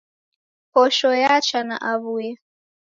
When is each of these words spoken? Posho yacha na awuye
Posho 0.73 1.09
yacha 1.23 1.59
na 1.67 1.75
awuye 1.91 2.31